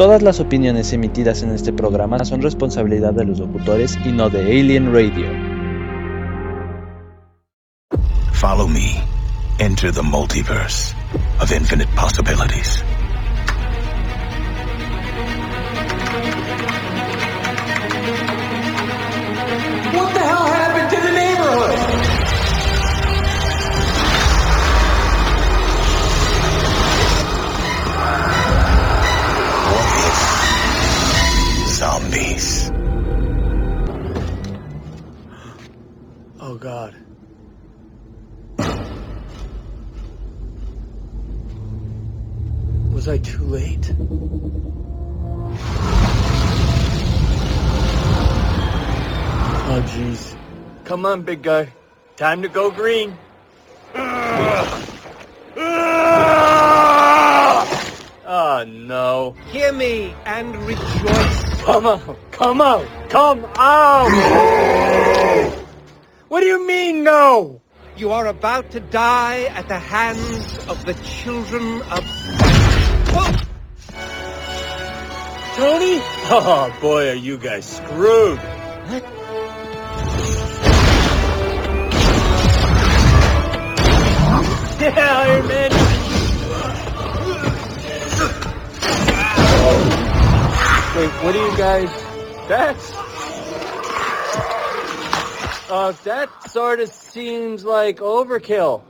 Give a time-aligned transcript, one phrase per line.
[0.00, 4.40] Todas las opiniones emitidas en este programa son responsabilidad de los locutores y no de
[4.40, 5.26] Alien Radio.
[8.32, 8.96] Follow me.
[9.58, 10.94] Enter the multiverse
[11.38, 12.82] of infinite possibilities.
[36.60, 36.94] God.
[42.92, 43.94] Was I too late?
[49.72, 50.36] Oh jeez.
[50.84, 51.72] Come on, big guy.
[52.16, 53.16] Time to go green.
[58.32, 59.34] Oh no.
[59.46, 61.62] Hear me and rejoice.
[61.62, 62.18] Come out!
[62.32, 62.86] Come out!
[63.08, 65.66] Come out!
[66.30, 67.60] What do you mean, no?
[67.96, 72.04] You are about to die at the hands of the children of...
[73.10, 73.32] Whoa!
[75.56, 76.00] Tony?
[76.32, 78.38] Oh, boy, are you guys screwed.
[84.78, 85.70] Yeah, Iron Man.
[90.96, 91.90] Wait, what are you guys?
[92.48, 92.99] That's.
[95.70, 98.82] Uh, that sort of seems like overkill.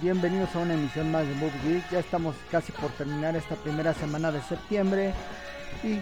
[0.00, 1.90] Bienvenidos a una emisión más de Movie Geek.
[1.90, 5.12] Ya estamos casi por terminar esta primera semana de septiembre
[5.84, 6.00] y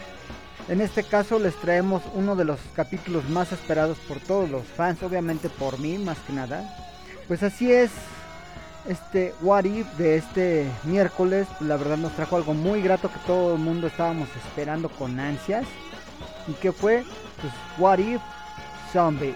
[0.70, 5.02] en este caso les traemos uno de los capítulos más esperados por todos los fans,
[5.02, 6.62] obviamente por mí más que nada.
[7.26, 7.90] Pues así es,
[8.86, 13.54] este What If de este miércoles, la verdad nos trajo algo muy grato que todo
[13.54, 15.66] el mundo estábamos esperando con ansias.
[16.46, 17.04] ¿Y qué fue?
[17.40, 18.20] Pues What If
[18.92, 19.34] Zombies.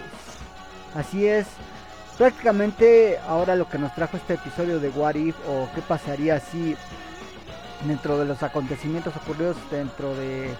[0.95, 1.47] Así es,
[2.21, 6.75] prácticamente ahora lo que nos trajo este episodio de What If o qué pasaría si
[7.87, 10.51] dentro de los acontecimientos ocurridos dentro de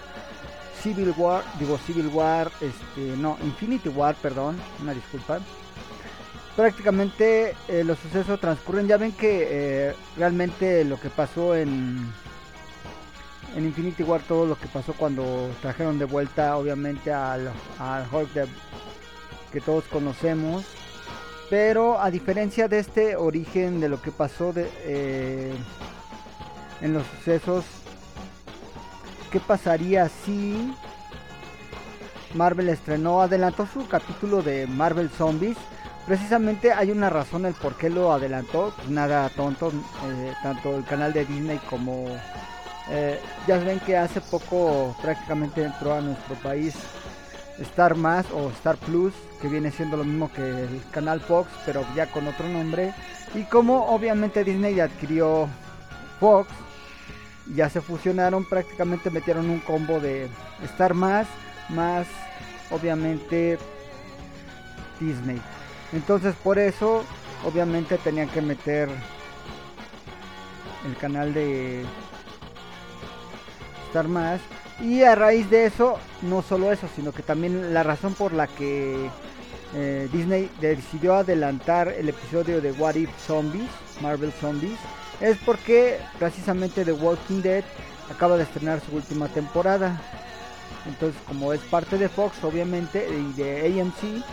[0.82, 5.38] Civil War, digo Civil War, este, no, Infinity War, perdón, una disculpa.
[6.56, 12.12] Prácticamente eh, los sucesos transcurren, ya ven que eh, realmente lo que pasó en
[13.54, 18.48] en Infinity War, todo lo que pasó cuando trajeron de vuelta, obviamente al, al Hulk
[19.52, 20.64] que todos conocemos,
[21.52, 25.52] pero a diferencia de este origen de lo que pasó de, eh,
[26.80, 27.66] en los sucesos,
[29.30, 30.74] ¿qué pasaría si
[32.32, 35.58] Marvel estrenó, adelantó su capítulo de Marvel Zombies.
[36.06, 39.68] Precisamente hay una razón el por qué lo adelantó, pues nada tonto,
[40.06, 42.06] eh, tanto el canal de Disney como
[42.88, 46.74] eh, ya ven que hace poco prácticamente entró a nuestro país
[47.58, 51.84] Star Más o Star Plus, que viene siendo lo mismo que el canal Fox, pero
[51.96, 52.94] ya con otro nombre.
[53.34, 55.48] Y como obviamente Disney adquirió
[56.20, 56.48] Fox,
[57.52, 60.28] ya se fusionaron, prácticamente metieron un combo de
[60.62, 61.26] Star Más,
[61.70, 62.06] más
[62.70, 63.58] obviamente
[65.00, 65.42] Disney.
[65.92, 67.04] Entonces por eso
[67.44, 68.88] obviamente tenían que meter
[70.86, 71.84] el canal de
[73.88, 74.40] Star Más
[74.82, 78.48] y a raíz de eso, no solo eso, sino que también la razón por la
[78.48, 79.08] que
[79.74, 83.70] eh, Disney decidió adelantar el episodio de What If Zombies,
[84.00, 84.78] Marvel Zombies,
[85.20, 87.64] es porque precisamente The Walking Dead
[88.10, 90.00] acaba de estrenar su última temporada.
[90.86, 94.24] Entonces, como es parte de Fox, obviamente, y de AMC,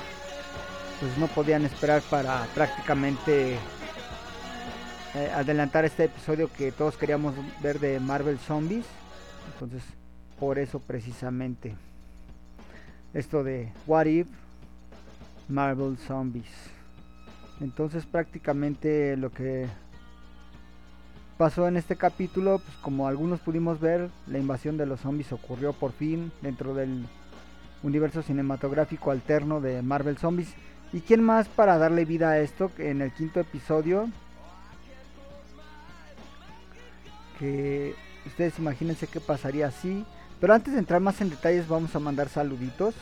[0.99, 3.53] pues no podían esperar para prácticamente
[5.13, 8.85] eh, adelantar este episodio que todos queríamos ver de Marvel Zombies.
[9.53, 9.83] Entonces,
[10.39, 11.75] por eso precisamente.
[13.13, 14.27] Esto de What If
[15.47, 16.49] Marvel Zombies.
[17.59, 19.67] Entonces prácticamente lo que
[21.37, 25.73] pasó en este capítulo, pues como algunos pudimos ver, la invasión de los zombies ocurrió
[25.73, 27.05] por fin dentro del
[27.81, 30.53] universo cinematográfico alterno de Marvel Zombies.
[30.91, 32.71] ¿Y quién más para darle vida a esto?
[32.77, 34.09] En el quinto episodio,
[37.37, 37.95] que
[38.25, 40.05] ustedes imagínense qué pasaría si
[40.39, 42.95] pero antes de entrar más en detalles vamos a mandar saluditos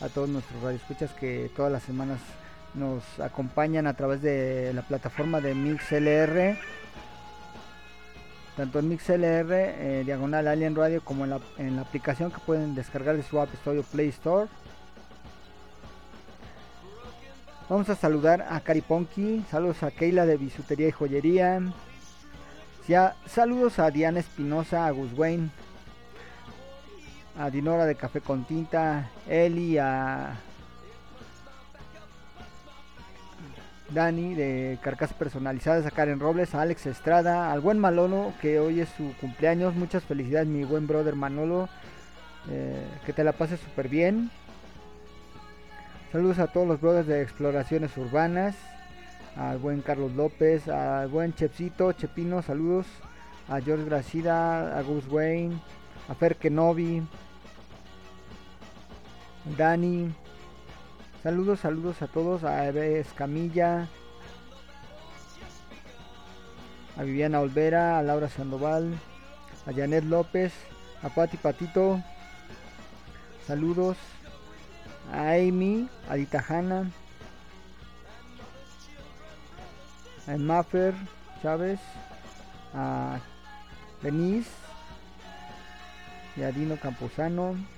[0.00, 2.20] a todos nuestros radioescuchas que todas las semanas
[2.74, 6.58] nos acompañan a través de la plataforma de MixLR.
[8.56, 12.74] Tanto en MixLR, eh, Diagonal Alien Radio, como en la, en la aplicación que pueden
[12.74, 14.48] descargar de su App Store Play Store.
[17.68, 21.60] Vamos a saludar a Cariponki, saludos a Keila de Bisutería y Joyería.
[22.86, 25.50] Ya, saludos a Diana Espinosa, a Gus Wayne,
[27.38, 30.36] a Dinora de Café con Tinta, Eli, a
[33.90, 38.80] Dani de Carcasas Personalizadas, a Karen Robles, a Alex Estrada, al buen Manolo que hoy
[38.80, 39.74] es su cumpleaños.
[39.74, 41.68] Muchas felicidades, mi buen brother Manolo.
[42.48, 44.30] Eh, que te la pases súper bien.
[46.12, 48.56] Saludos a todos los brothers de Exploraciones Urbanas.
[49.36, 52.86] Al buen Carlos López, al buen Chepcito, Chepino, saludos.
[53.48, 55.60] A George Gracida, a Gus Wayne,
[56.08, 57.02] a Fer Kenobi,
[59.54, 60.12] Dani.
[61.22, 62.42] Saludos, saludos a todos.
[62.42, 63.88] A Escamilla.
[66.96, 67.98] A Viviana Olvera.
[67.98, 68.92] A Laura Sandoval.
[69.66, 70.52] A Janet López.
[71.02, 72.02] A Pati Patito.
[73.46, 73.96] Saludos.
[75.12, 75.88] A Amy.
[76.10, 76.90] A Dita Hanna.
[80.26, 80.92] A Maffer
[81.40, 81.78] Chávez.
[82.74, 83.20] A
[84.02, 84.50] Denise.
[86.36, 87.75] Y a Dino Camposano.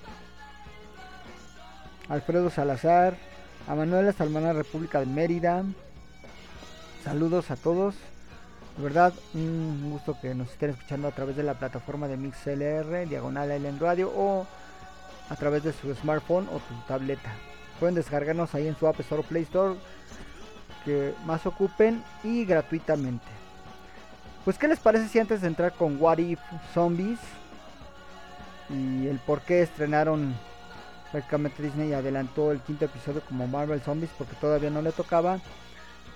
[2.09, 3.15] Alfredo Salazar,
[3.67, 5.63] a Manuela Salmana República de Mérida.
[7.03, 7.93] Saludos a todos.
[8.77, 13.07] De verdad, un gusto que nos estén escuchando a través de la plataforma de MixLR,
[13.07, 14.47] Diagonal Island Radio o
[15.29, 17.29] a través de su smartphone o tu tableta.
[17.79, 19.75] Pueden descargarnos ahí en su App Store o Play Store
[20.83, 23.27] que más ocupen y gratuitamente.
[24.45, 26.39] Pues qué les parece si antes de entrar con What If
[26.73, 27.19] Zombies
[28.69, 30.33] y el por qué estrenaron
[31.11, 35.39] prácticamente Disney adelantó el quinto episodio como Marvel Zombies porque todavía no le tocaba.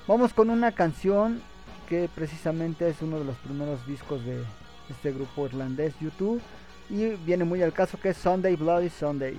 [0.07, 1.41] Vamos con una canción
[1.87, 4.43] que precisamente es uno de los primeros discos de
[4.89, 6.41] este grupo irlandés YouTube
[6.89, 9.37] y viene muy al caso que es Sunday Bloody Sunday.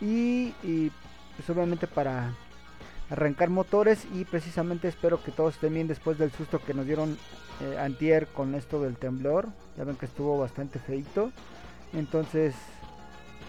[0.00, 0.90] Y, y
[1.36, 2.32] pues obviamente para
[3.10, 7.16] arrancar motores y precisamente espero que todos estén bien después del susto que nos dieron
[7.60, 9.48] eh, antier con esto del temblor.
[9.76, 11.30] Ya ven que estuvo bastante feito.
[11.92, 12.54] Entonces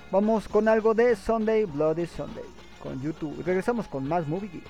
[0.10, 2.46] Vamos con algo de Sunday Bloody Sunday
[2.82, 3.44] con YouTube.
[3.46, 4.64] Regresamos con más Movie Geek.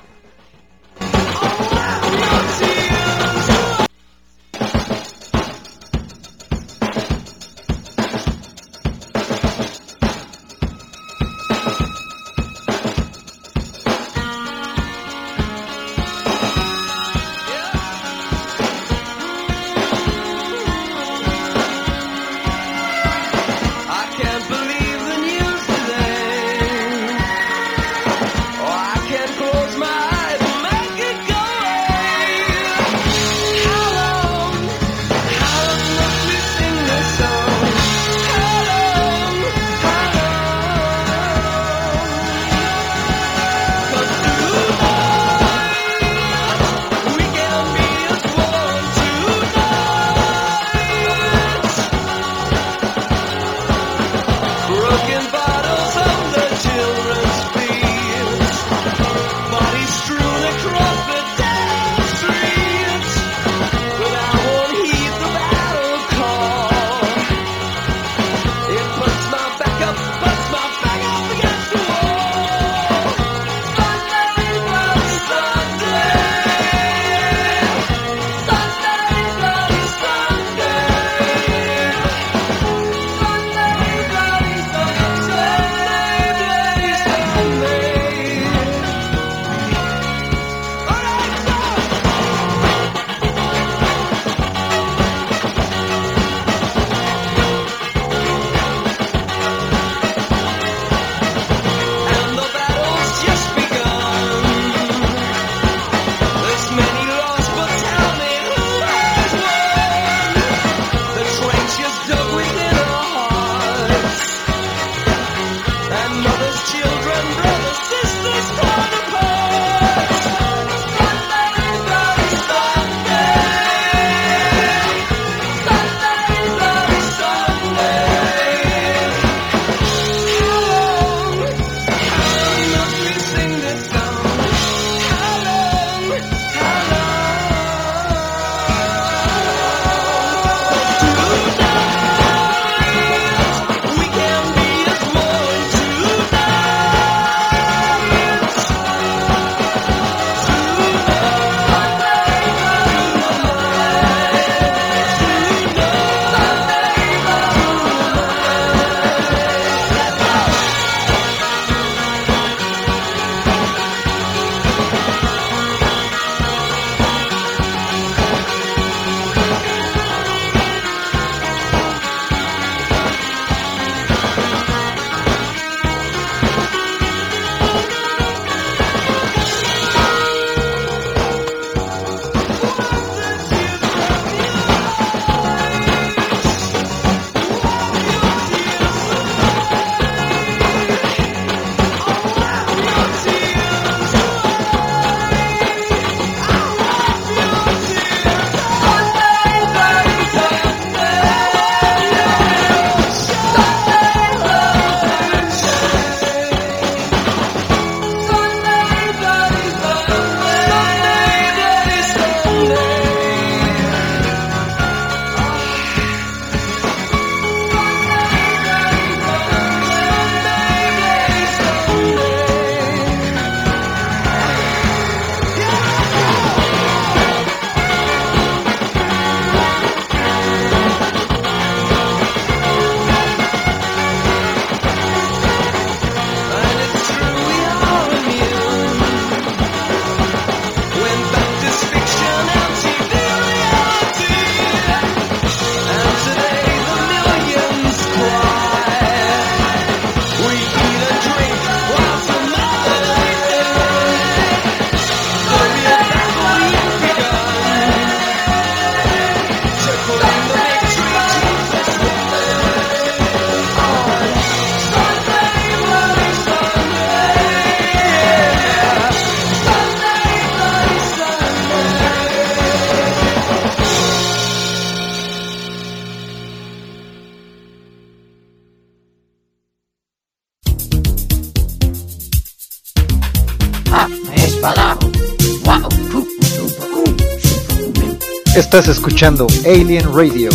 [288.68, 290.50] Estás escuchando Alien Radio,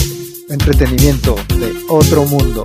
[0.51, 2.63] entretenimiento de otro mundo.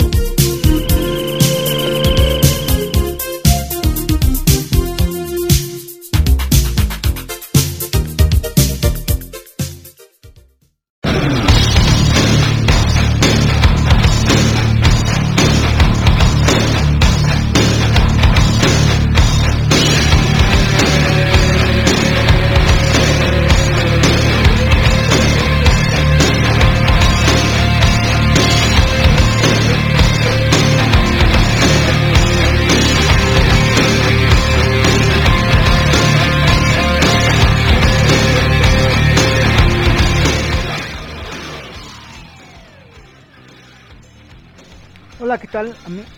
[45.37, 45.75] Hola, ¿qué tal?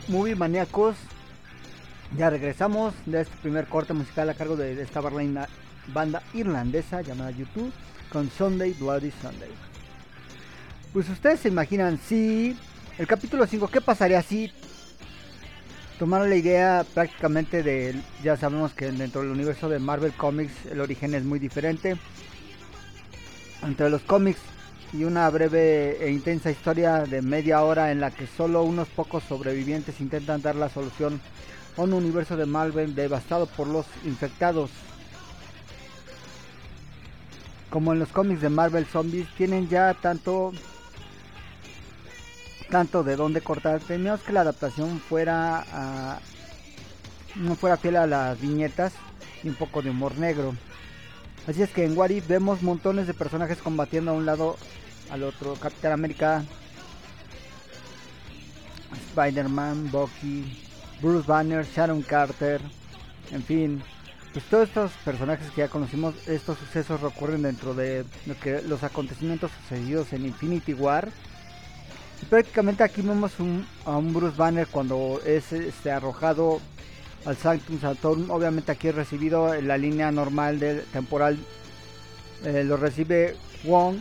[0.07, 0.95] Movie maníacos.
[2.17, 7.73] Ya regresamos de este primer corte musical a cargo de, esta banda irlandesa llamada YouTube
[8.13, 9.49] con Sunday Bloody Sunday.
[10.93, 12.57] Pues ustedes se imaginan si
[12.97, 14.53] el capítulo 5, ¿qué pasaría si
[15.97, 20.79] tomaron la idea prácticamente de, ya sabemos que dentro del universo de Marvel Comics el
[20.79, 21.97] origen es muy diferente.
[23.63, 24.39] Entre los cómics
[24.91, 29.23] y una breve e intensa historia de media hora en la que solo unos pocos
[29.23, 31.21] sobrevivientes intentan dar la solución
[31.77, 34.71] a un universo de Marvel devastado por los infectados.
[37.69, 40.53] Como en los cómics de Marvel Zombies tienen ya tanto
[42.71, 46.19] tanto de dónde cortar, temíamos que la adaptación fuera a-
[47.35, 48.93] no fuera fiel a las viñetas
[49.43, 50.53] y un poco de humor negro.
[51.47, 54.57] Así es que en What If vemos montones de personajes combatiendo a un lado
[55.09, 55.55] al otro.
[55.55, 56.43] Capitán América,
[59.09, 60.63] Spider-Man, Bucky,
[61.01, 62.61] Bruce Banner, Sharon Carter,
[63.31, 63.81] en fin.
[64.33, 68.05] Pues todos estos personajes que ya conocimos, estos sucesos ocurren dentro de
[68.67, 71.09] los acontecimientos sucedidos en Infinity War.
[72.21, 76.59] Y prácticamente aquí vemos un- a un Bruce Banner cuando es este, arrojado
[77.25, 78.29] al Sanctum Sanctorum.
[78.31, 81.37] Obviamente aquí es recibido la línea normal del temporal.
[82.45, 83.97] eh, lo recibe Wong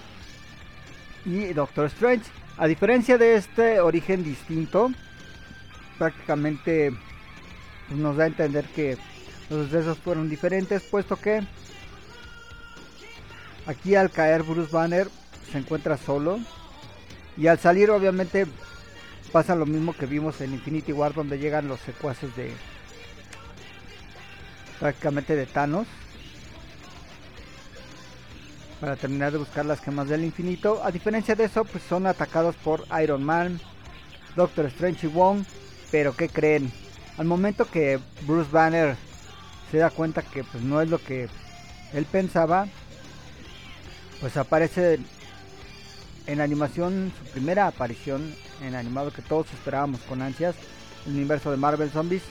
[1.24, 2.30] y Doctor Strange.
[2.56, 4.90] A diferencia de este origen distinto,
[5.98, 6.92] prácticamente
[7.88, 8.96] pues, nos da a entender que
[9.50, 11.42] los sucesos fueron diferentes, puesto que
[13.66, 15.08] aquí al caer Bruce Banner
[15.50, 16.38] se encuentra solo
[17.36, 18.46] y al salir obviamente
[19.32, 22.52] pasa lo mismo que vimos en Infinity War donde llegan los secuaces de
[24.78, 25.86] prácticamente de Thanos
[28.80, 30.80] para terminar de buscar las gemas del infinito.
[30.84, 33.60] A diferencia de eso, pues son atacados por Iron Man,
[34.36, 35.44] Doctor Strange y Wong.
[35.90, 36.70] Pero ¿qué creen?
[37.16, 38.96] Al momento que Bruce Banner
[39.70, 41.28] se da cuenta que pues no es lo que
[41.92, 42.68] él pensaba,
[44.20, 45.00] pues aparece
[46.26, 50.54] en animación, su primera aparición en animado que todos esperábamos con ansias,
[51.06, 52.22] el universo de Marvel Zombies.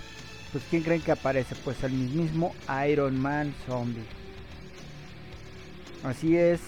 [0.57, 1.53] Pues ¿quién creen que aparece?
[1.63, 2.55] Pues el mismo
[2.89, 4.01] Iron Man Zombie.
[6.03, 6.61] Así es.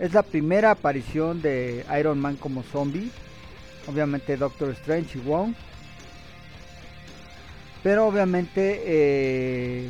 [0.00, 3.12] Es la primera aparición de Iron Man como zombie.
[3.86, 5.54] Obviamente Doctor Strange y Wong.
[7.84, 9.88] Pero obviamente eh,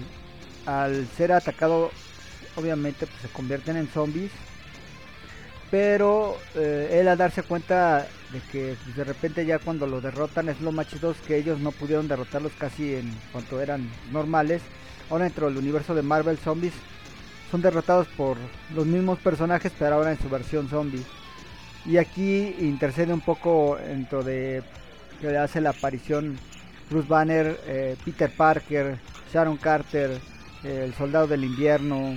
[0.67, 1.93] al ser atacado,
[2.57, 4.33] obviamente pues, se convierten en zombies.
[5.71, 10.49] Pero eh, él al darse cuenta de que pues, de repente ya cuando lo derrotan
[10.49, 10.89] es lo más
[11.27, 14.61] que ellos no pudieron derrotarlos casi en cuanto eran normales.
[15.09, 16.75] Ahora dentro del universo de Marvel Zombies
[17.51, 18.37] son derrotados por
[18.75, 21.05] los mismos personajes, pero ahora en su versión zombie.
[21.87, 24.63] Y aquí intercede un poco dentro de
[25.21, 26.37] que hace la aparición
[26.91, 28.99] Bruce Banner, eh, Peter Parker,
[29.33, 30.19] Sharon Carter,
[30.65, 32.17] el Soldado del Invierno,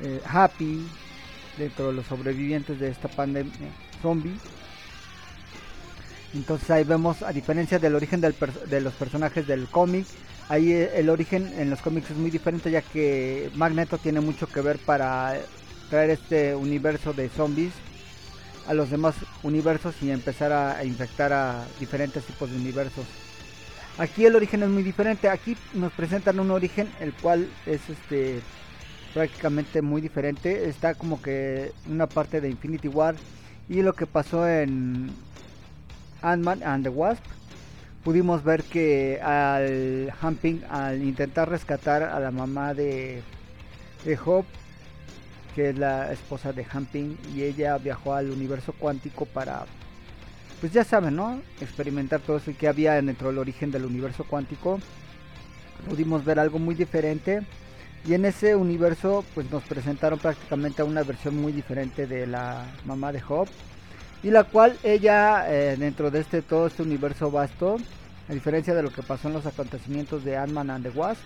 [0.00, 0.86] eh, Happy,
[1.58, 3.52] dentro de los sobrevivientes de esta pandemia
[4.02, 4.36] zombie.
[6.34, 8.34] Entonces ahí vemos, a diferencia del origen del
[8.68, 10.06] de los personajes del cómic,
[10.48, 14.46] ahí eh, el origen en los cómics es muy diferente ya que Magneto tiene mucho
[14.46, 15.34] que ver para
[15.88, 17.72] traer este universo de zombies
[18.66, 23.06] a los demás universos y empezar a infectar a diferentes tipos de universos.
[23.98, 25.28] Aquí el origen es muy diferente.
[25.28, 28.40] Aquí nos presentan un origen el cual es este
[29.14, 30.68] prácticamente muy diferente.
[30.68, 33.14] Está como que una parte de Infinity War
[33.68, 35.10] y lo que pasó en
[36.22, 37.24] Ant-Man and the Wasp.
[38.04, 43.20] Pudimos ver que al Humping, al intentar rescatar a la mamá de,
[44.04, 44.48] de Hope,
[45.54, 49.64] que es la esposa de Humping, y ella viajó al universo cuántico para,
[50.60, 51.40] pues ya saben, ¿no?
[51.60, 54.78] Experimentar todo eso que había dentro del origen del universo cuántico.
[55.88, 57.42] pudimos ver algo muy diferente
[58.06, 63.12] y en ese universo pues nos presentaron prácticamente una versión muy diferente de la mamá
[63.12, 63.50] de Hope
[64.22, 67.76] y la cual ella eh, dentro de este todo este universo vasto
[68.28, 71.20] a diferencia de lo que pasó en los acontecimientos de Ant-Man and the Wasp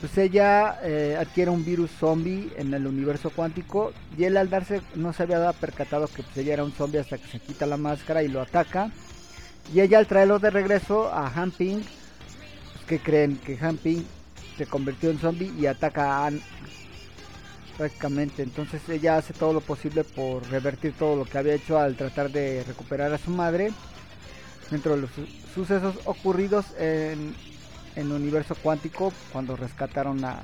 [0.00, 4.82] pues ella eh, adquiere un virus zombie en el universo cuántico y él al darse
[4.96, 7.76] no se había percatado que pues, ella era un zombie hasta que se quita la
[7.76, 8.90] máscara y lo ataca
[9.72, 14.02] y ella al traerlo de regreso a Han Ping pues, que creen que Han Ping
[14.56, 16.40] se convirtió en zombie y ataca a Anne
[17.76, 18.42] prácticamente.
[18.42, 22.30] Entonces ella hace todo lo posible por revertir todo lo que había hecho al tratar
[22.30, 23.72] de recuperar a su madre.
[24.70, 27.34] Dentro de los su- sucesos ocurridos en
[27.94, 30.42] en universo cuántico cuando rescataron a,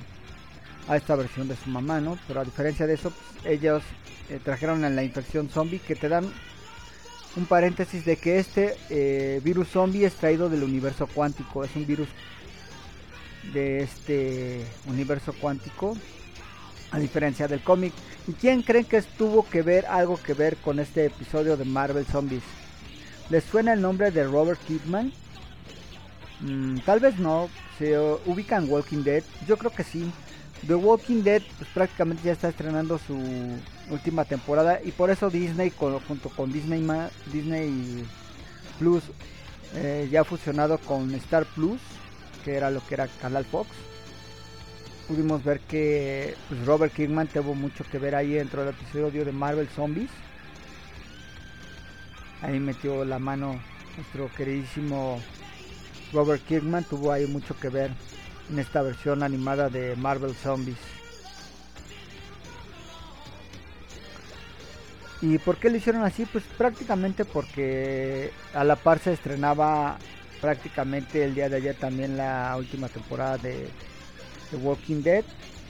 [0.89, 2.19] a esta versión de su mamá, ¿no?
[2.27, 3.83] Pero a diferencia de eso, pues, ellos
[4.31, 6.33] eh, trajeron a la infección zombie que te dan
[7.37, 11.87] un paréntesis de que este eh, virus zombie es traído del universo cuántico, es un
[11.87, 12.09] virus
[13.53, 15.97] de este universo cuántico,
[16.91, 17.93] a diferencia del cómic.
[18.29, 22.07] ¿Y quién creen que tuvo que ver algo que ver con este episodio de Marvel
[22.07, 22.43] Zombies?
[23.31, 25.13] ¿Les suena el nombre de Robert Kidman?
[26.41, 27.49] Mm, tal vez no.
[27.79, 29.23] Se ubican Walking Dead.
[29.47, 30.11] Yo creo que sí.
[30.67, 33.17] The Walking Dead pues, prácticamente ya está estrenando su
[33.91, 38.05] última temporada y por eso Disney con- junto con Disney Ma- Disney
[38.79, 39.03] Plus
[39.75, 41.81] eh, ya fusionado con Star Plus
[42.45, 43.71] que era lo que era Canal Fox.
[45.09, 49.33] Pudimos ver que pues, Robert Kirkman tuvo mucho que ver ahí dentro del episodio de
[49.33, 50.11] Marvel Zombies.
[52.41, 53.61] Ahí metió la mano
[53.97, 55.21] nuestro queridísimo
[56.13, 57.91] Robert Kirkman tuvo ahí mucho que ver
[58.51, 60.79] en esta versión animada de Marvel Zombies.
[65.23, 66.27] ¿Y por qué lo hicieron así?
[66.27, 69.97] Pues prácticamente porque a la par se estrenaba
[70.43, 73.69] prácticamente el día de ayer también la última temporada de
[74.51, 75.25] The Walking Dead.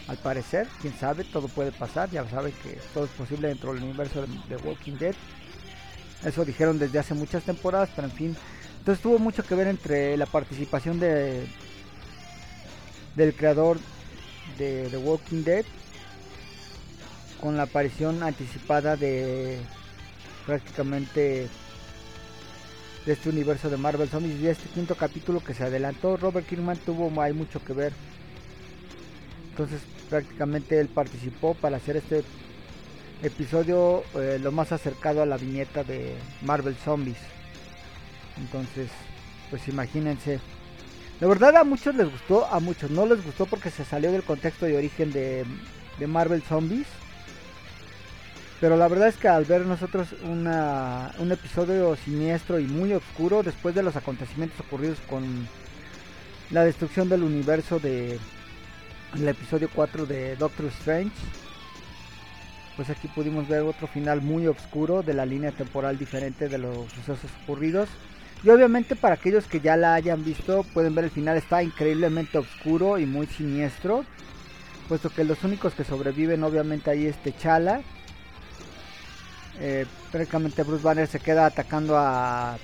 [0.09, 2.11] Al parecer, quién sabe, todo puede pasar.
[2.11, 5.15] Ya saben que todo es posible dentro del universo de The Walking Dead.
[6.25, 8.37] Eso dijeron desde hace muchas temporadas, pero en fin,
[8.79, 11.47] entonces tuvo mucho que ver entre la participación de
[13.15, 13.79] del creador
[14.57, 15.67] de The Walking Dead
[17.41, 19.59] con la aparición anticipada de
[20.47, 21.49] prácticamente
[23.07, 26.79] de este universo de Marvel Zombies y este quinto capítulo que se adelantó Robert Kirkman
[26.79, 27.93] tuvo hay mucho que ver
[29.51, 32.23] entonces prácticamente él participó para hacer este
[33.23, 37.19] episodio eh, lo más acercado a la viñeta de Marvel Zombies
[38.39, 38.89] entonces,
[39.51, 40.41] pues imagínense.
[41.21, 44.25] La verdad a muchos les gustó, a muchos no les gustó porque se salió del
[44.25, 45.45] contexto de origen de,
[45.99, 46.87] de Marvel Zombies.
[48.63, 53.43] Pero la verdad es que al ver nosotros una, un episodio siniestro y muy oscuro
[53.43, 55.49] después de los acontecimientos ocurridos con
[56.53, 58.21] la destrucción del universo de
[59.15, 61.11] el episodio 4 de Doctor Strange,
[62.77, 66.89] pues aquí pudimos ver otro final muy oscuro de la línea temporal diferente de los
[66.93, 67.89] sucesos ocurridos.
[68.45, 72.39] Y obviamente para aquellos que ya la hayan visto pueden ver el final está increíblemente
[72.39, 74.05] oscuro y muy siniestro.
[74.87, 77.83] Puesto que los únicos que sobreviven obviamente ahí es T'Challa.
[79.61, 82.57] Eh, prácticamente Bruce Banner se queda atacando a,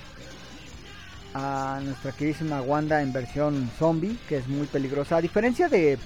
[1.34, 5.16] a nuestra queridísima Wanda en versión zombie, que es muy peligrosa.
[5.16, 5.98] A diferencia de,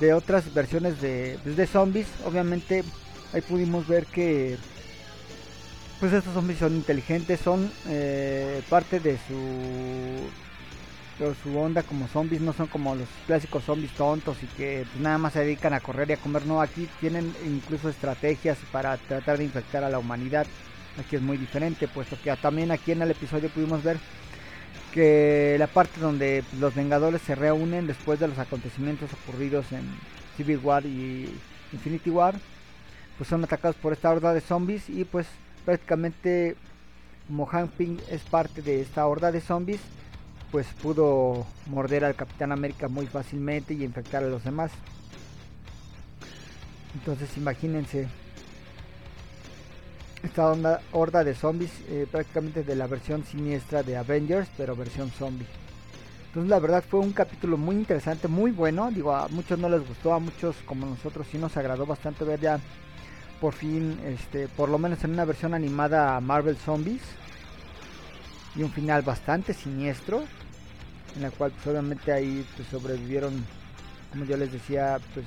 [0.00, 2.84] de otras versiones de, pues, de zombies, obviamente
[3.32, 4.56] ahí pudimos ver que
[6.00, 10.30] pues estos zombies son inteligentes, son eh, parte de su
[11.18, 15.02] de su onda como zombies, no son como los clásicos zombies tontos y que pues,
[15.02, 18.96] nada más se dedican a correr y a comer, no, aquí tienen incluso estrategias para
[18.96, 20.46] tratar de infectar a la humanidad,
[20.98, 23.98] aquí es muy diferente, puesto que también aquí en el episodio pudimos ver
[24.92, 29.82] que la parte donde los Vengadores se reúnen después de los acontecimientos ocurridos en
[30.36, 31.28] Civil War y
[31.72, 32.34] Infinity War,
[33.16, 35.26] pues son atacados por esta horda de zombies y pues
[35.64, 36.56] prácticamente
[37.28, 39.80] como Pym es parte de esta horda de zombies,
[40.50, 44.70] pues pudo morder al Capitán América muy fácilmente y infectar a los demás.
[46.94, 48.08] Entonces imagínense
[50.22, 55.46] esta horda de zombies eh, prácticamente de la versión siniestra de Avengers, pero versión zombie.
[56.28, 58.90] Entonces la verdad fue un capítulo muy interesante, muy bueno.
[58.90, 62.40] Digo, a muchos no les gustó, a muchos como nosotros sí nos agradó bastante ver
[62.40, 62.60] ya
[63.40, 67.02] por fin, este, por lo menos en una versión animada a Marvel Zombies.
[68.56, 70.24] Y un final bastante siniestro,
[71.18, 73.44] en la cual pues obviamente ahí pues, sobrevivieron,
[74.12, 75.26] como yo les decía, pues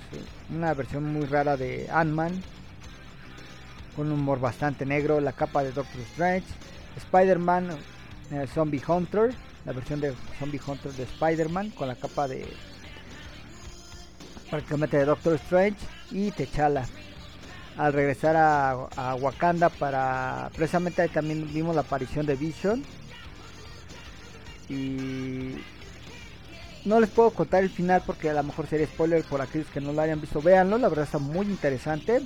[0.50, 2.42] una versión muy rara de Ant-Man,
[3.96, 6.46] con un humor bastante negro, la capa de Doctor Strange,
[6.96, 7.72] Spider-Man,
[8.32, 9.34] eh, Zombie Hunter,
[9.66, 12.48] la versión de Zombie Hunter de Spider-Man con la capa de
[14.50, 15.78] prácticamente de Doctor Strange
[16.10, 16.86] y T'Challa.
[17.78, 22.84] Al regresar a, a Wakanda para precisamente ahí también vimos la aparición de Vision
[24.70, 25.56] y
[26.86, 29.82] no les puedo contar el final porque a lo mejor sería spoiler por aquellos que
[29.82, 30.42] no lo hayan visto.
[30.42, 32.22] Véanlo, la verdad está muy interesante.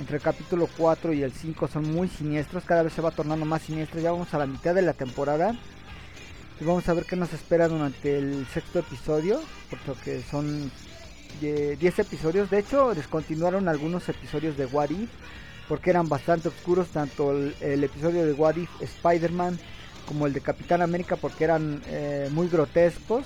[0.00, 3.44] Entre el capítulo 4 y el 5 son muy siniestros, cada vez se va tornando
[3.44, 4.00] más siniestro.
[4.00, 5.54] Ya vamos a la mitad de la temporada.
[6.60, 9.40] Y vamos a ver qué nos espera durante el sexto episodio,
[9.86, 10.70] porque son
[11.40, 12.50] 10 episodios.
[12.50, 15.10] De hecho, descontinuaron algunos episodios de What If,
[15.68, 19.58] porque eran bastante oscuros, tanto el, el episodio de What If Spider-Man
[20.06, 23.24] como el de Capitán América, porque eran eh, muy grotescos,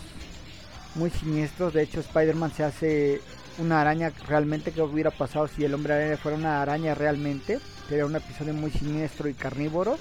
[0.96, 1.72] muy siniestros.
[1.72, 3.20] De hecho, Spider-Man se hace
[3.58, 7.60] una araña realmente que hubiera pasado si el hombre araña fuera una araña realmente.
[7.88, 9.98] Sería un episodio muy siniestro y carnívoro.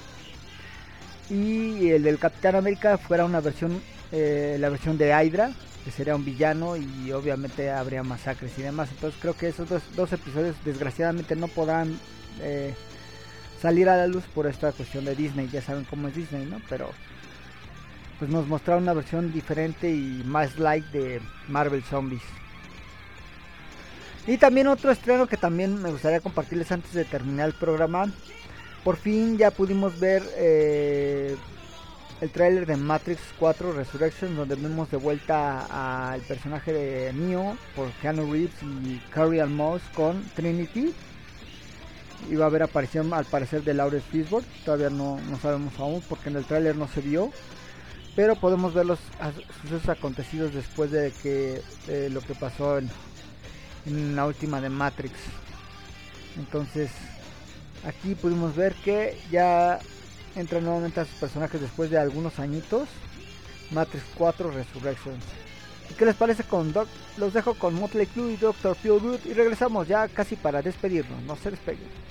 [1.30, 3.80] Y el del Capitán América fuera una versión,
[4.12, 5.52] eh, la versión de Hydra,
[5.84, 8.88] que sería un villano y obviamente habría masacres y demás.
[8.92, 11.98] Entonces creo que esos dos, dos episodios desgraciadamente no podrán
[12.42, 12.74] eh,
[13.60, 15.48] salir a la luz por esta cuestión de Disney.
[15.48, 16.60] Ya saben cómo es Disney, ¿no?
[16.68, 16.90] Pero
[18.18, 22.22] pues nos mostraron una versión diferente y más light de Marvel Zombies.
[24.26, 28.10] Y también otro estreno que también me gustaría compartirles antes de terminar el programa.
[28.82, 31.36] Por fin ya pudimos ver eh,
[32.20, 37.90] el tráiler de Matrix 4 Resurrection donde vemos de vuelta al personaje de Neo por
[38.00, 39.58] Keanu Reeves y Carrie Ann
[39.94, 40.92] con Trinity.
[42.38, 44.48] Va a haber aparición al parecer de Lawrence Fishburne.
[44.64, 47.30] Todavía no, no sabemos aún porque en el tráiler no se vio
[48.16, 48.98] pero podemos ver los
[49.62, 52.90] sucesos acontecidos después de que eh, lo que pasó en,
[54.16, 55.12] la última de Matrix
[56.36, 56.90] entonces
[57.84, 59.78] aquí pudimos ver que ya
[60.34, 62.88] entran nuevamente a sus personajes después de algunos añitos
[63.70, 65.22] Matrix 4 Resurrections
[65.90, 66.88] ¿Y qué les parece con Doc?
[67.16, 68.74] Los dejo con Motley Crue y Dr.
[68.74, 71.22] Feelgood y regresamos ya casi para despedirnos.
[71.22, 72.05] No se despeguen.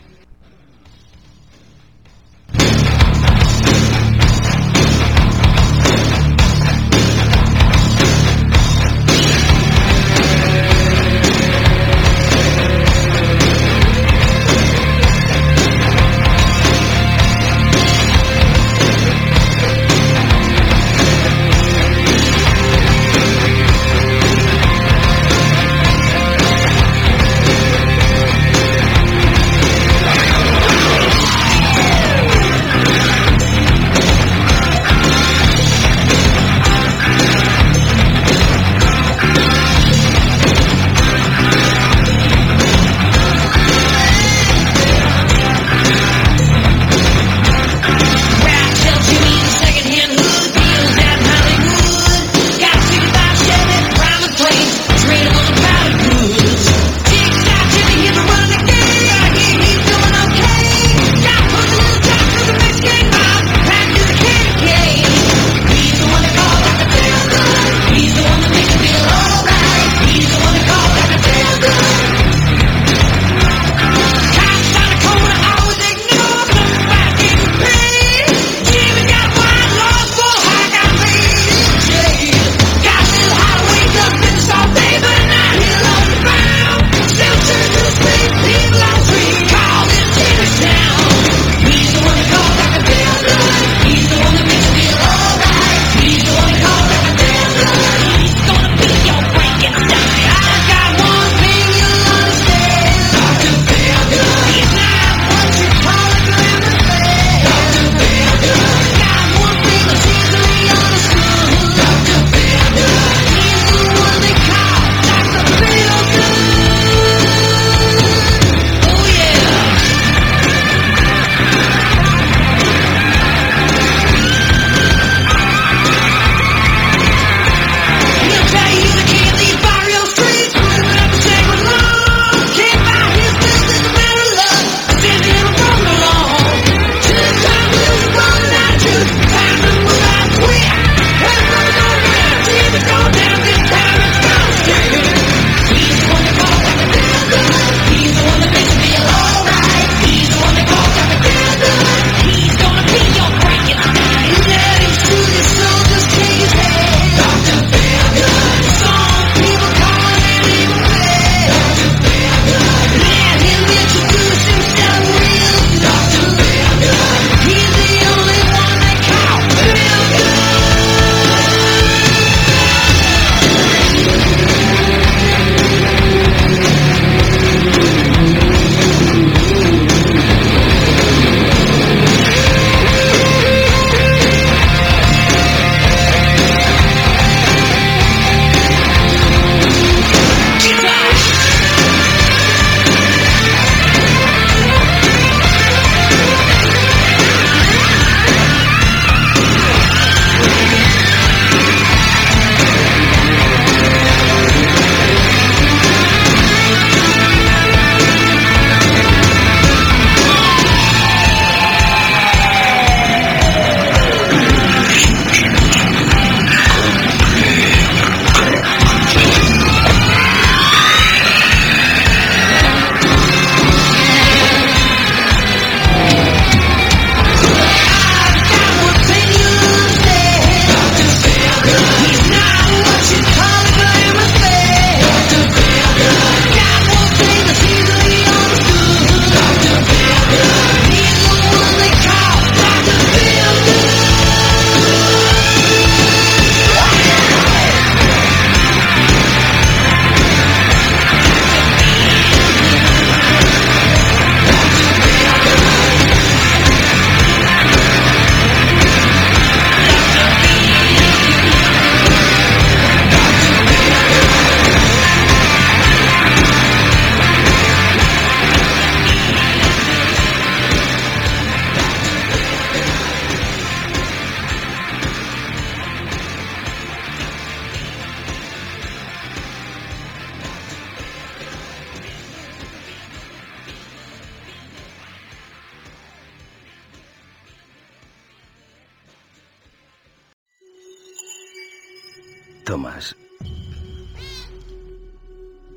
[292.65, 293.15] Thomas,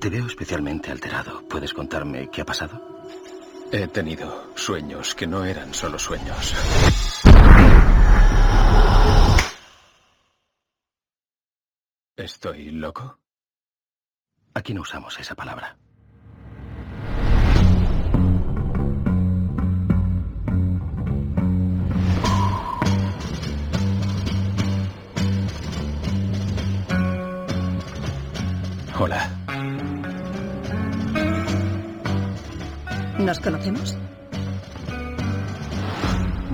[0.01, 1.47] te veo especialmente alterado.
[1.47, 2.81] ¿Puedes contarme qué ha pasado?
[3.71, 6.55] He tenido sueños que no eran solo sueños.
[12.17, 13.21] ¿Estoy loco?
[14.55, 15.77] Aquí no usamos esa palabra.
[29.01, 29.31] Hola.
[33.21, 33.97] ¿Nos conocemos?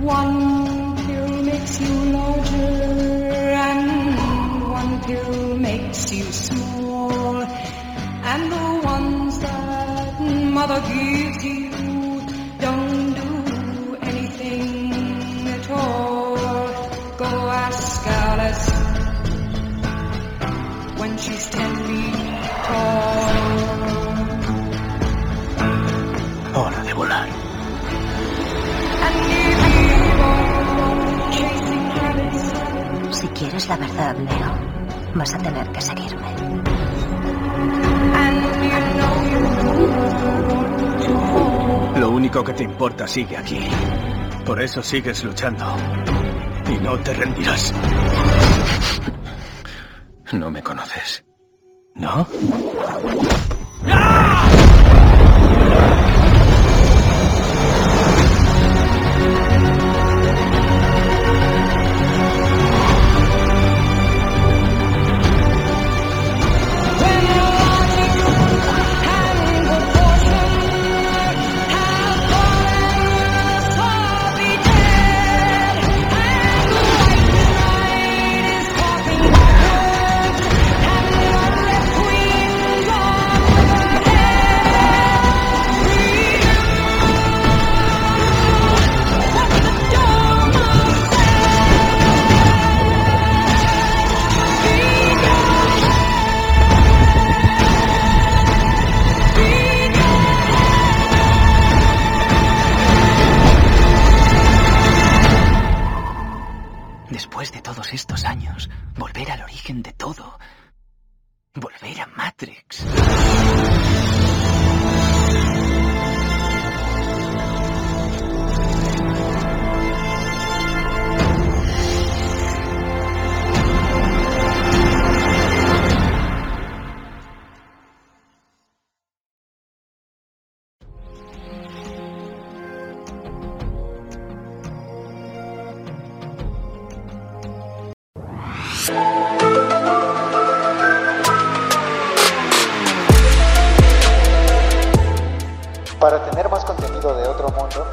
[0.02, 7.42] One pill makes you larger, and one pill makes you small.
[7.44, 11.23] And the ones that mother gives
[33.54, 36.34] quieres la verdad, Leo, vas a tener que seguirme.
[41.96, 43.60] Lo único que te importa sigue aquí.
[44.44, 45.64] Por eso sigues luchando.
[46.68, 47.72] Y no te rendirás.
[50.32, 51.24] No me conoces.
[51.94, 52.26] ¿No?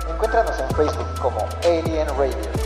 [0.10, 2.61] Encuéntranos en Facebook como Alien Radio.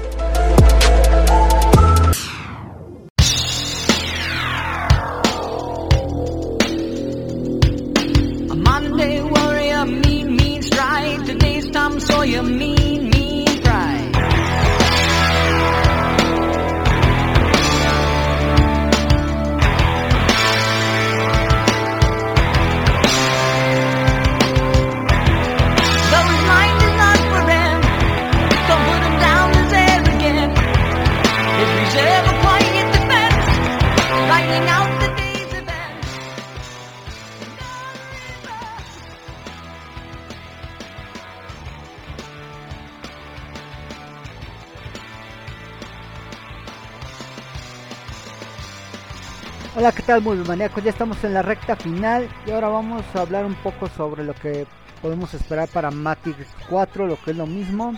[50.06, 50.84] Tal, maníacos?
[50.84, 54.36] Ya estamos en la recta final y ahora vamos a hablar un poco sobre lo
[54.36, 54.68] que
[55.02, 57.94] podemos esperar para Matrix 4, lo que es lo mismo.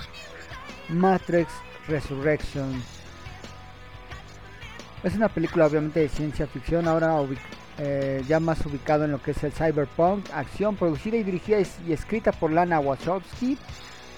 [0.88, 1.52] Matrix
[1.88, 2.82] Resurrection.
[5.04, 7.18] Es una película obviamente de ciencia ficción, ahora
[7.78, 11.92] eh, ya más ubicado en lo que es el cyberpunk, acción producida y dirigida y
[11.92, 13.58] escrita por Lana Wachowski,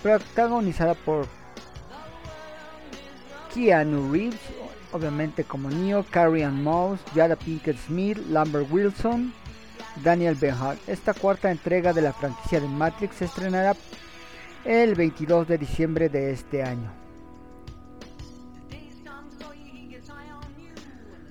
[0.04, 1.26] protagonizada por
[3.52, 4.40] Keanu Reeves,
[4.92, 9.34] obviamente como Neo, Carrie Ann Moss, Jada Pinkett Smith, Lambert Wilson,
[10.04, 10.80] Daniel Benhart.
[10.88, 13.76] Esta cuarta entrega de la franquicia de Matrix se estrenará
[14.66, 16.92] el 22 de diciembre de este año.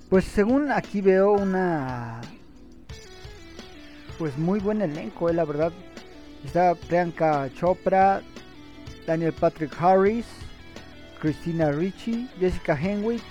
[0.08, 2.22] Pues según aquí veo una
[4.18, 5.72] pues muy buen elenco, eh, la verdad.
[6.44, 8.22] Está Priyanka Chopra,
[9.06, 10.26] Daniel Patrick Harris,
[11.20, 13.22] Christina Ricci, Jessica Henwick,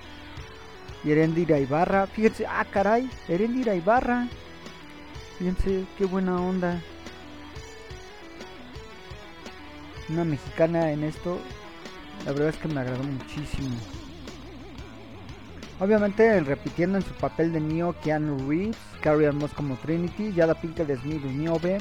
[1.03, 4.27] Y Erendira Ibarra, fíjense, ah caray, Erendira Ibarra.
[5.37, 6.81] Fíjense, qué buena onda.
[10.09, 11.39] Una mexicana en esto,
[12.25, 13.75] la verdad es que me agradó muchísimo.
[15.79, 20.99] Obviamente repitiendo en su papel de Neo Keanu Reeves, Carrie Moss como Trinity, Yada Pinkett
[21.01, 21.77] Smith de Niobe,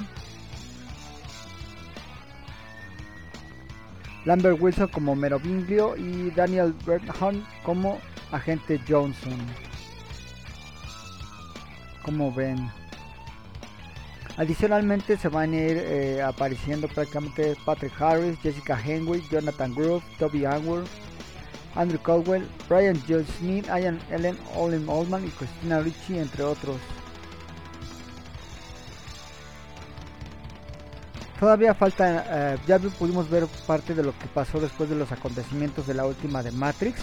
[4.26, 7.98] Lambert Wilson como Merovinglio y Daniel Bernhardt como
[8.32, 9.38] Agente Johnson.
[12.02, 12.70] Como ven.
[14.36, 20.44] Adicionalmente se van a ir eh, apareciendo prácticamente Patrick Harris, Jessica Henry, Jonathan Groove, Toby
[20.44, 20.84] Anwer,
[21.74, 26.76] Andrew Caldwell, Brian Joe Smith, Ian Ellen, Olin Oldman y Christina Ricci, entre otros.
[31.40, 35.86] Todavía falta, eh, ya pudimos ver parte de lo que pasó después de los acontecimientos
[35.86, 37.00] de la última de Matrix.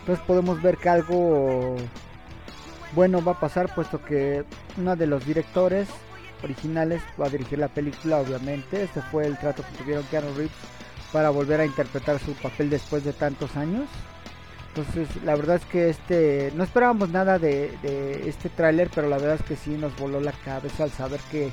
[0.00, 1.76] Entonces podemos ver que algo
[2.94, 4.44] bueno va a pasar, puesto que
[4.76, 5.88] uno de los directores
[6.42, 8.82] originales va a dirigir la película, obviamente.
[8.82, 10.52] Este fue el trato que tuvieron Keanu Reeves
[11.12, 13.88] para volver a interpretar su papel después de tantos años.
[14.68, 19.34] Entonces, la verdad es que este no esperábamos nada de, este tráiler, pero la verdad
[19.34, 21.50] es que sí nos voló la cabeza al saber que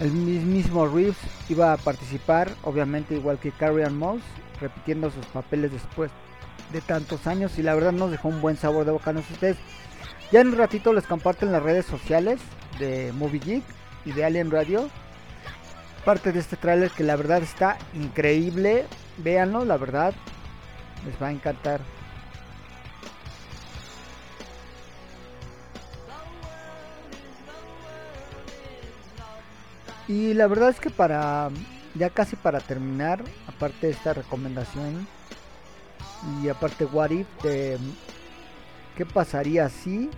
[0.00, 1.16] el mismo Reeves
[1.48, 4.22] iba a participar, obviamente igual que Carrie Ann Moss,
[4.60, 6.10] repitiendo sus papeles después
[6.72, 9.12] de tantos años y la verdad nos dejó un buen sabor de boca.
[9.12, 9.56] No sé ustedes,
[10.32, 12.40] ya en un ratito les comparto en las redes sociales
[12.78, 13.64] de Movie Geek
[14.04, 14.88] y de Alien Radio
[16.04, 18.86] parte de este tráiler que la verdad está increíble.
[19.18, 20.14] Véanlo, la verdad
[21.04, 21.80] les va a encantar.
[30.08, 31.50] Y la verdad es que para
[31.94, 35.06] ya casi para terminar, aparte de esta recomendación
[36.42, 37.78] y aparte What If de
[38.96, 40.10] qué pasaría si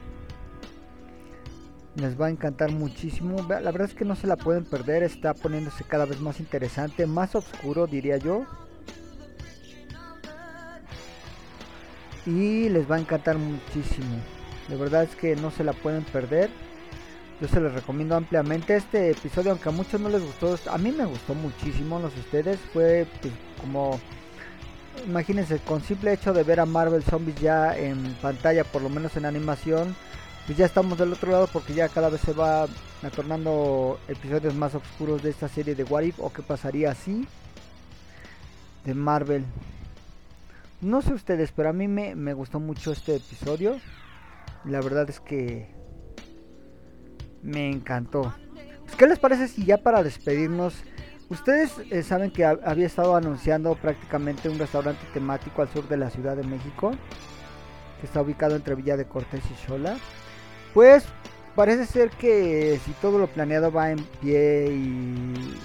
[1.96, 3.36] les va a encantar muchísimo.
[3.48, 7.06] La verdad es que no se la pueden perder, está poniéndose cada vez más interesante,
[7.06, 8.44] más oscuro diría yo.
[12.24, 14.16] Y les va a encantar muchísimo.
[14.68, 16.50] De verdad es que no se la pueden perder.
[17.40, 20.92] Yo se les recomiendo ampliamente este episodio, aunque a muchos no les gustó, a mí
[20.92, 23.98] me gustó muchísimo, no sé ustedes, fue pues, como,
[25.06, 29.16] imagínense, con simple hecho de ver a Marvel Zombies ya en pantalla, por lo menos
[29.16, 29.94] en animación,
[30.46, 32.66] pues ya estamos del otro lado porque ya cada vez se va
[33.14, 37.26] tornando episodios más oscuros de esta serie de What If o qué pasaría así
[38.84, 39.44] de Marvel.
[40.80, 43.78] No sé ustedes, pero a mí me, me gustó mucho este episodio.
[44.64, 45.68] La verdad es que
[47.42, 48.34] me encantó.
[48.84, 50.74] Pues, ¿Qué les parece si ya para despedirnos,
[51.32, 56.10] ustedes eh, saben que había estado anunciando prácticamente un restaurante temático al sur de la
[56.10, 56.92] Ciudad de México,
[58.00, 59.96] que está ubicado entre Villa de Cortés y Xola?
[60.74, 61.04] Pues
[61.54, 65.58] parece ser que si todo lo planeado va en pie y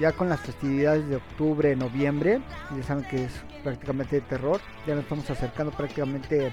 [0.00, 2.40] ya con las festividades de octubre, noviembre,
[2.76, 3.32] ya saben que es
[3.62, 6.52] prácticamente de terror, ya nos estamos acercando prácticamente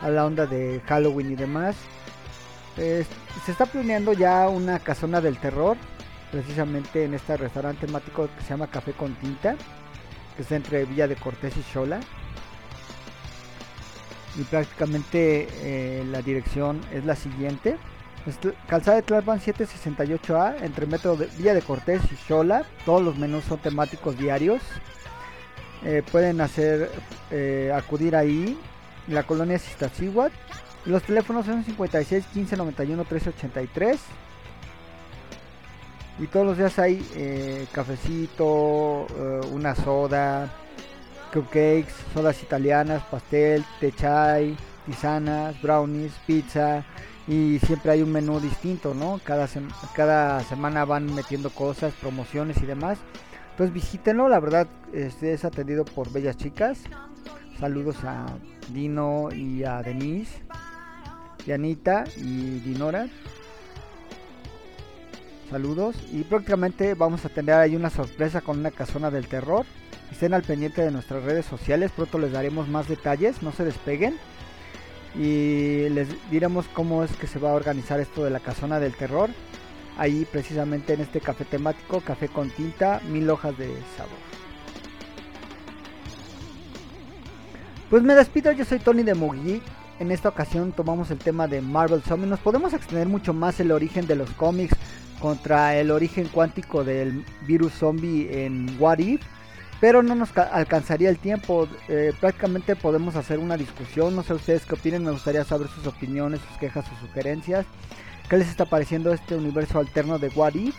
[0.00, 1.76] a la onda de Halloween y demás
[2.76, 5.76] se está planeando ya una casona del terror,
[6.34, 9.54] precisamente en este restaurante temático que se llama Café con Tinta,
[10.34, 12.00] que está entre Villa de Cortés y Xola.
[14.36, 17.76] Y prácticamente eh, la dirección es la siguiente.
[18.66, 22.64] Calzada de Tlalpan 768A, entre Metro de Villa de Cortés y Xola.
[22.84, 24.60] Todos los menús son temáticos diarios.
[25.84, 26.90] Eh, pueden hacer
[27.30, 28.58] eh, acudir ahí.
[29.06, 29.68] La colonia es
[30.84, 34.00] los teléfonos son 56 15 91 383.
[36.18, 40.48] Y todos los días hay eh, cafecito, eh, una soda,
[41.32, 44.56] cupcakes, sodas italianas, pastel, té chai,
[44.86, 46.84] tisanas, brownies, pizza.
[47.26, 49.20] Y siempre hay un menú distinto, ¿no?
[49.24, 49.48] Cada,
[49.94, 52.98] cada semana van metiendo cosas, promociones y demás.
[53.50, 56.78] Entonces visítenlo, la verdad este es atendido por bellas chicas.
[57.58, 58.26] Saludos a
[58.72, 60.42] Dino y a Denise.
[61.52, 63.08] Anita y Dinora.
[65.50, 65.96] Saludos.
[66.12, 69.66] Y prácticamente vamos a tener ahí una sorpresa con una casona del terror.
[70.10, 71.92] Estén al pendiente de nuestras redes sociales.
[71.94, 73.42] Pronto les daremos más detalles.
[73.42, 74.16] No se despeguen.
[75.14, 78.94] Y les diremos cómo es que se va a organizar esto de la casona del
[78.94, 79.30] terror.
[79.96, 83.66] Ahí precisamente en este café temático, café con tinta, mil hojas de
[83.96, 84.18] sabor.
[87.90, 89.62] Pues me despido, yo soy Tony de Mugi
[90.00, 92.28] en esta ocasión tomamos el tema de Marvel Zombie.
[92.28, 94.76] Nos podemos extender mucho más el origen de los cómics
[95.24, 99.22] contra el origen cuántico del virus zombie en What If.
[99.80, 101.66] pero no nos alcanzaría el tiempo.
[101.88, 104.14] Eh, prácticamente podemos hacer una discusión.
[104.14, 105.02] No sé ustedes qué opinen.
[105.02, 107.64] Me gustaría saber sus opiniones, sus quejas, sus sugerencias.
[108.28, 110.74] ¿Qué les está pareciendo este universo alterno de What If?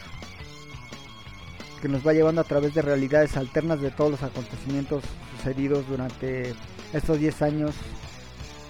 [1.81, 5.03] Que nos va llevando a través de realidades alternas de todos los acontecimientos
[5.37, 6.53] sucedidos durante
[6.93, 7.73] estos 10 años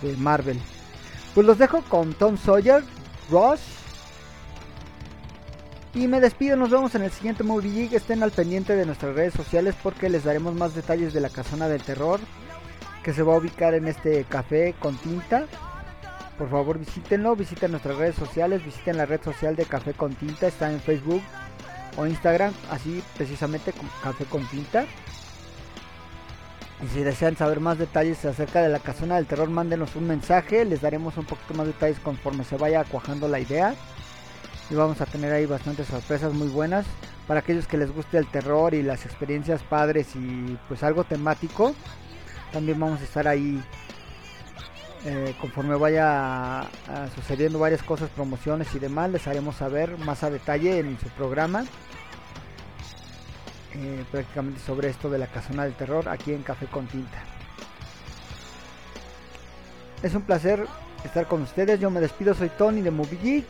[0.01, 0.57] de Marvel.
[1.33, 2.81] Pues los dejo con Tom Sawyer,
[3.29, 3.84] Ross.
[5.95, 7.93] Y me despido, nos vemos en el siguiente Movie Geek.
[7.93, 11.69] Estén al pendiente de nuestras redes sociales porque les daremos más detalles de la casona
[11.69, 12.19] del terror
[13.01, 15.45] que se va a ubicar en este café con tinta.
[16.37, 20.47] Por favor visítenlo, visiten nuestras redes sociales, visiten la red social de Café con Tinta,
[20.47, 21.21] está en Facebook
[21.95, 23.73] o Instagram, así precisamente
[24.03, 24.85] Café con Tinta.
[26.83, 30.65] Y si desean saber más detalles acerca de la casona del terror, mándenos un mensaje,
[30.65, 33.75] les daremos un poquito más detalles conforme se vaya cuajando la idea.
[34.69, 36.85] Y vamos a tener ahí bastantes sorpresas muy buenas
[37.27, 41.75] para aquellos que les guste el terror y las experiencias padres y pues algo temático.
[42.51, 43.61] También vamos a estar ahí
[45.07, 50.23] eh, conforme vaya a- a sucediendo varias cosas, promociones y demás, les haremos saber más
[50.23, 51.63] a detalle en su programa.
[53.77, 57.21] eh, prácticamente sobre esto de la casona del terror aquí en Café con Tinta.
[60.01, 60.65] Es un placer
[61.03, 61.77] estar con ustedes.
[61.81, 63.45] Yo me despido, soy Tony de Movie Geek.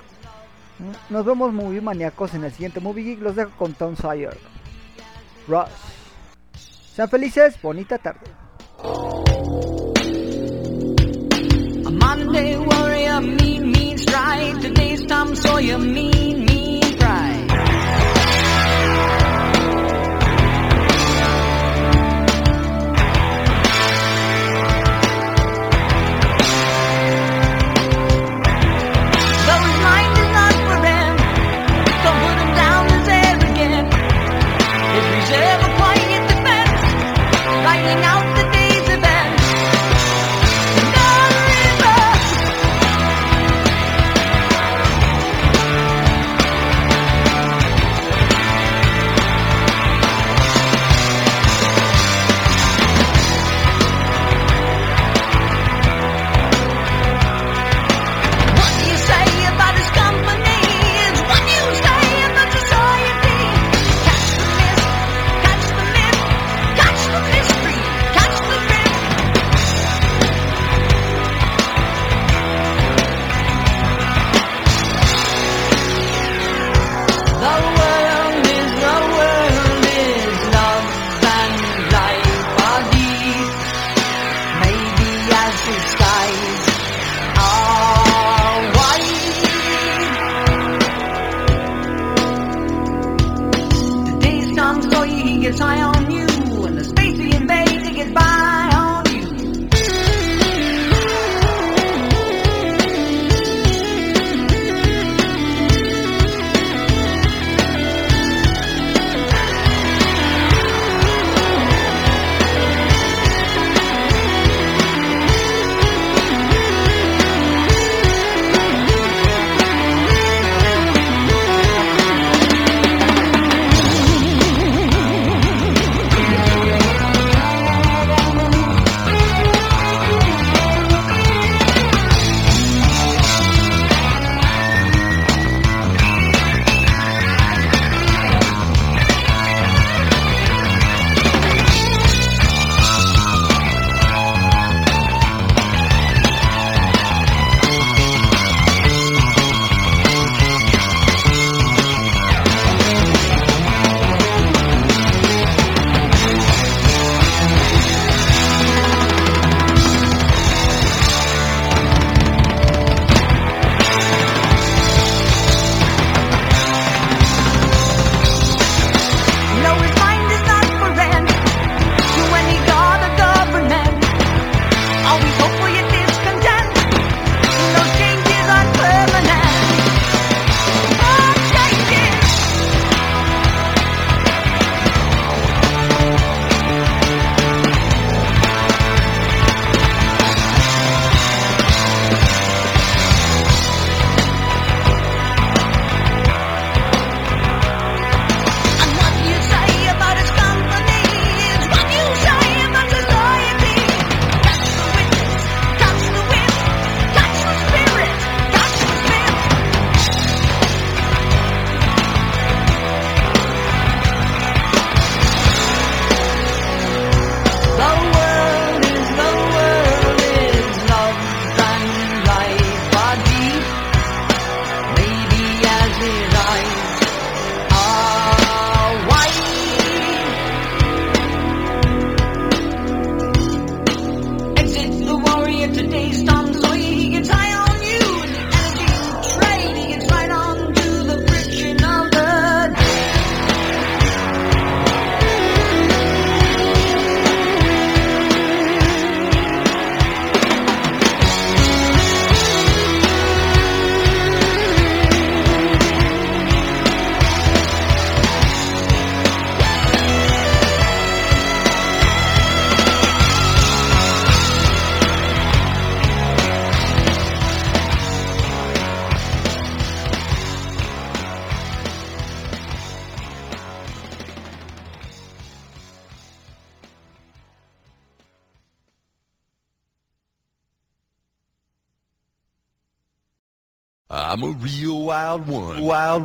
[1.09, 3.21] Nos vemos movie maníacos en el siguiente Movie Geek.
[3.21, 4.38] Los dejo con Tom Sawyer.
[5.47, 5.69] Rush.
[6.93, 8.32] Sean felices, bonita tarde.